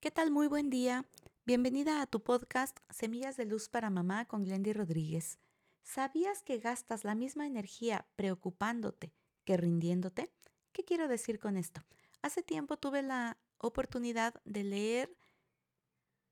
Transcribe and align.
¿Qué 0.00 0.10
tal? 0.10 0.30
Muy 0.30 0.46
buen 0.46 0.70
día. 0.70 1.04
Bienvenida 1.44 2.00
a 2.00 2.06
tu 2.06 2.22
podcast 2.22 2.74
Semillas 2.88 3.36
de 3.36 3.44
Luz 3.44 3.68
para 3.68 3.90
Mamá 3.90 4.24
con 4.24 4.44
Glendy 4.44 4.72
Rodríguez. 4.72 5.38
¿Sabías 5.82 6.42
que 6.42 6.58
gastas 6.58 7.04
la 7.04 7.14
misma 7.14 7.46
energía 7.46 8.06
preocupándote 8.16 9.12
que 9.44 9.58
rindiéndote? 9.58 10.32
¿Qué 10.72 10.86
quiero 10.86 11.06
decir 11.06 11.38
con 11.38 11.58
esto? 11.58 11.82
Hace 12.22 12.42
tiempo 12.42 12.78
tuve 12.78 13.02
la 13.02 13.36
oportunidad 13.58 14.40
de 14.46 14.64
leer 14.64 15.14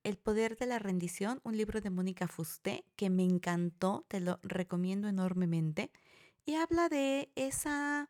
El 0.02 0.16
poder 0.16 0.56
de 0.56 0.64
la 0.64 0.78
rendición, 0.78 1.42
un 1.44 1.58
libro 1.58 1.82
de 1.82 1.90
Mónica 1.90 2.26
Fusté 2.26 2.86
que 2.96 3.10
me 3.10 3.24
encantó, 3.24 4.06
te 4.08 4.20
lo 4.20 4.40
recomiendo 4.42 5.08
enormemente, 5.08 5.90
y 6.46 6.54
habla 6.54 6.88
de 6.88 7.30
esa 7.34 8.08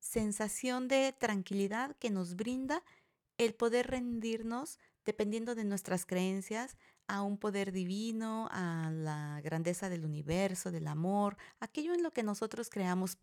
sensación 0.00 0.88
de 0.88 1.14
tranquilidad 1.16 1.94
que 1.98 2.10
nos 2.10 2.34
brinda 2.34 2.82
el 3.40 3.54
poder 3.54 3.86
rendirnos 3.86 4.78
dependiendo 5.06 5.54
de 5.54 5.64
nuestras 5.64 6.04
creencias 6.04 6.76
a 7.06 7.22
un 7.22 7.38
poder 7.38 7.72
divino, 7.72 8.48
a 8.52 8.90
la 8.92 9.40
grandeza 9.42 9.88
del 9.88 10.04
universo, 10.04 10.70
del 10.70 10.86
amor, 10.86 11.38
aquello 11.58 11.94
en 11.94 12.02
lo 12.02 12.12
que 12.12 12.22
nosotros 12.22 12.68
creamos, 12.68 13.16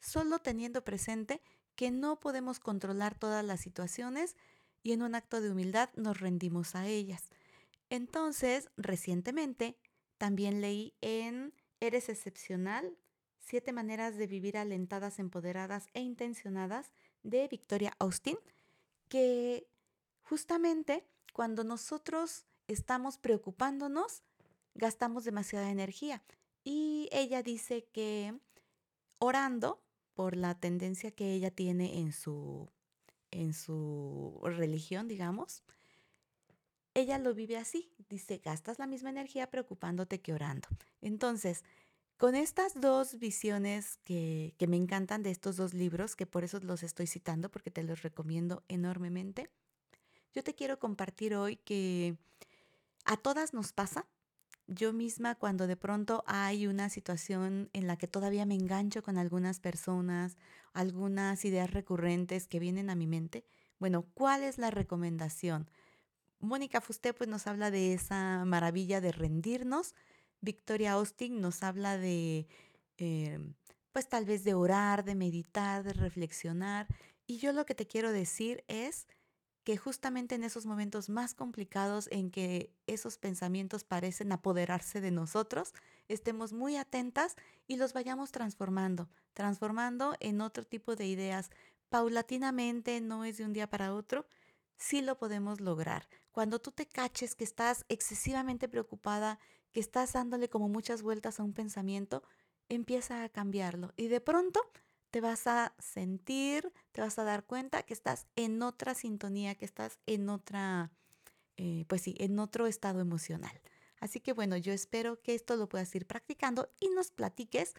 solo 0.00 0.38
teniendo 0.38 0.84
presente 0.84 1.40
que 1.76 1.90
no 1.90 2.20
podemos 2.20 2.60
controlar 2.60 3.18
todas 3.18 3.42
las 3.42 3.60
situaciones 3.60 4.36
y 4.82 4.92
en 4.92 5.00
un 5.00 5.14
acto 5.14 5.40
de 5.40 5.50
humildad 5.50 5.88
nos 5.96 6.20
rendimos 6.20 6.74
a 6.74 6.86
ellas. 6.86 7.30
Entonces, 7.88 8.68
recientemente 8.76 9.78
también 10.18 10.60
leí 10.60 10.94
en 11.00 11.54
Eres 11.80 12.10
excepcional, 12.10 12.98
siete 13.38 13.72
maneras 13.72 14.18
de 14.18 14.26
vivir 14.26 14.58
alentadas, 14.58 15.18
empoderadas 15.18 15.86
e 15.94 16.02
intencionadas 16.02 16.92
de 17.22 17.48
Victoria 17.48 17.94
Austin 17.98 18.36
que 19.14 19.68
justamente 20.22 21.06
cuando 21.32 21.62
nosotros 21.62 22.46
estamos 22.66 23.16
preocupándonos, 23.16 24.24
gastamos 24.74 25.22
demasiada 25.22 25.70
energía. 25.70 26.24
Y 26.64 27.08
ella 27.12 27.44
dice 27.44 27.84
que 27.92 28.36
orando 29.20 29.80
por 30.14 30.34
la 30.36 30.58
tendencia 30.58 31.12
que 31.12 31.32
ella 31.32 31.52
tiene 31.52 32.00
en 32.00 32.12
su, 32.12 32.68
en 33.30 33.54
su 33.54 34.40
religión, 34.42 35.06
digamos, 35.06 35.62
ella 36.92 37.18
lo 37.18 37.34
vive 37.34 37.56
así. 37.56 37.92
Dice, 38.08 38.38
gastas 38.38 38.80
la 38.80 38.88
misma 38.88 39.10
energía 39.10 39.48
preocupándote 39.48 40.22
que 40.22 40.32
orando. 40.32 40.66
Entonces, 41.00 41.62
con 42.16 42.34
estas 42.34 42.80
dos 42.80 43.18
visiones 43.18 43.98
que, 44.04 44.54
que, 44.58 44.66
me 44.66 44.76
encantan 44.76 45.22
de 45.22 45.30
estos 45.30 45.56
dos 45.56 45.74
libros, 45.74 46.16
que 46.16 46.26
por 46.26 46.44
eso 46.44 46.60
los 46.60 46.82
estoy 46.82 47.06
citando, 47.06 47.50
porque 47.50 47.70
te 47.70 47.82
los 47.82 48.02
recomiendo 48.02 48.62
enormemente, 48.68 49.50
yo 50.34 50.42
te 50.42 50.54
quiero 50.54 50.78
compartir 50.78 51.36
hoy 51.36 51.56
que 51.56 52.16
a 53.04 53.16
todas 53.16 53.54
nos 53.54 53.72
pasa. 53.72 54.06
Yo 54.66 54.92
misma 54.92 55.34
cuando 55.34 55.66
de 55.66 55.76
pronto 55.76 56.24
hay 56.26 56.66
una 56.66 56.88
situación 56.88 57.68
en 57.72 57.86
la 57.86 57.96
que 57.96 58.08
todavía 58.08 58.46
me 58.46 58.54
engancho 58.54 59.02
con 59.02 59.18
algunas 59.18 59.60
personas, 59.60 60.38
algunas 60.72 61.44
ideas 61.44 61.70
recurrentes 61.70 62.48
que 62.48 62.58
vienen 62.58 62.88
a 62.88 62.94
mi 62.94 63.06
mente, 63.06 63.44
bueno, 63.78 64.06
¿cuál 64.14 64.42
es 64.42 64.56
la 64.56 64.70
recomendación? 64.70 65.68
Mónica 66.40 66.80
Fusté 66.80 67.12
pues 67.12 67.28
nos 67.28 67.46
habla 67.46 67.70
de 67.70 67.92
esa 67.92 68.44
maravilla 68.46 69.00
de 69.00 69.12
rendirnos, 69.12 69.94
Victoria 70.44 70.92
Austin 70.92 71.40
nos 71.40 71.62
habla 71.62 71.98
de, 71.98 72.46
eh, 72.98 73.38
pues 73.92 74.08
tal 74.08 74.24
vez 74.24 74.44
de 74.44 74.54
orar, 74.54 75.04
de 75.04 75.14
meditar, 75.14 75.82
de 75.82 75.92
reflexionar. 75.92 76.86
Y 77.26 77.38
yo 77.38 77.52
lo 77.52 77.64
que 77.64 77.74
te 77.74 77.86
quiero 77.86 78.12
decir 78.12 78.64
es 78.68 79.06
que 79.64 79.78
justamente 79.78 80.34
en 80.34 80.44
esos 80.44 80.66
momentos 80.66 81.08
más 81.08 81.34
complicados 81.34 82.08
en 82.12 82.30
que 82.30 82.70
esos 82.86 83.16
pensamientos 83.16 83.82
parecen 83.82 84.30
apoderarse 84.30 85.00
de 85.00 85.10
nosotros, 85.10 85.72
estemos 86.06 86.52
muy 86.52 86.76
atentas 86.76 87.34
y 87.66 87.76
los 87.76 87.94
vayamos 87.94 88.30
transformando, 88.30 89.08
transformando 89.32 90.14
en 90.20 90.42
otro 90.42 90.64
tipo 90.64 90.96
de 90.96 91.06
ideas. 91.06 91.50
Paulatinamente, 91.88 93.00
no 93.00 93.24
es 93.24 93.38
de 93.38 93.44
un 93.44 93.54
día 93.54 93.70
para 93.70 93.94
otro, 93.94 94.26
sí 94.76 95.00
lo 95.00 95.16
podemos 95.16 95.62
lograr. 95.62 96.08
Cuando 96.30 96.58
tú 96.60 96.70
te 96.70 96.86
caches 96.86 97.34
que 97.34 97.44
estás 97.44 97.86
excesivamente 97.88 98.68
preocupada, 98.68 99.38
que 99.74 99.80
estás 99.80 100.12
dándole 100.12 100.48
como 100.48 100.68
muchas 100.68 101.02
vueltas 101.02 101.40
a 101.40 101.42
un 101.42 101.52
pensamiento, 101.52 102.22
empieza 102.68 103.24
a 103.24 103.28
cambiarlo 103.28 103.92
y 103.96 104.06
de 104.06 104.20
pronto 104.20 104.60
te 105.10 105.20
vas 105.20 105.48
a 105.48 105.74
sentir, 105.78 106.72
te 106.92 107.00
vas 107.00 107.18
a 107.18 107.24
dar 107.24 107.44
cuenta 107.44 107.82
que 107.82 107.92
estás 107.92 108.26
en 108.36 108.62
otra 108.62 108.94
sintonía, 108.94 109.56
que 109.56 109.64
estás 109.64 109.98
en 110.06 110.28
otra, 110.28 110.92
eh, 111.56 111.84
pues 111.88 112.02
sí, 112.02 112.14
en 112.18 112.38
otro 112.38 112.68
estado 112.68 113.00
emocional. 113.00 113.60
Así 114.00 114.20
que 114.20 114.32
bueno, 114.32 114.56
yo 114.56 114.72
espero 114.72 115.20
que 115.20 115.34
esto 115.34 115.56
lo 115.56 115.68
puedas 115.68 115.92
ir 115.94 116.06
practicando 116.06 116.72
y 116.78 116.88
nos 116.90 117.10
platiques 117.10 117.74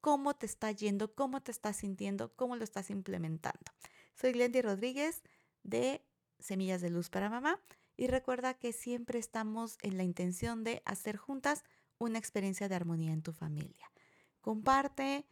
cómo 0.00 0.34
te 0.34 0.46
está 0.46 0.70
yendo, 0.70 1.14
cómo 1.14 1.42
te 1.42 1.50
estás 1.50 1.78
sintiendo, 1.78 2.32
cómo 2.36 2.54
lo 2.54 2.62
estás 2.62 2.90
implementando. 2.90 3.72
Soy 4.14 4.32
Glendy 4.32 4.62
Rodríguez 4.62 5.22
de 5.64 6.04
Semillas 6.38 6.80
de 6.80 6.90
Luz 6.90 7.10
para 7.10 7.28
Mamá 7.28 7.60
y 8.00 8.06
recuerda 8.06 8.54
que 8.54 8.72
siempre 8.72 9.18
estamos 9.18 9.76
en 9.82 9.98
la 9.98 10.04
intención 10.04 10.64
de 10.64 10.80
hacer 10.86 11.18
juntas 11.18 11.64
una 11.98 12.18
experiencia 12.18 12.66
de 12.66 12.74
armonía 12.74 13.12
en 13.12 13.20
tu 13.20 13.34
familia. 13.34 13.92
Comparte, 14.40 15.26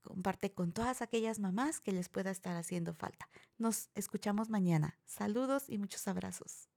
comparte 0.00 0.54
con 0.54 0.72
todas 0.72 1.02
aquellas 1.02 1.38
mamás 1.38 1.80
que 1.80 1.92
les 1.92 2.08
pueda 2.08 2.30
estar 2.30 2.56
haciendo 2.56 2.94
falta. 2.94 3.28
Nos 3.58 3.90
escuchamos 3.94 4.48
mañana. 4.48 4.98
Saludos 5.04 5.68
y 5.68 5.76
muchos 5.76 6.08
abrazos. 6.08 6.71